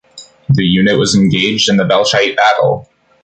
The 0.49 0.63
unit 0.63 0.97
was 0.97 1.13
engaged 1.13 1.69
in 1.69 1.77
the 1.77 1.83
Belchite 1.83 2.35
battle. 2.35 2.87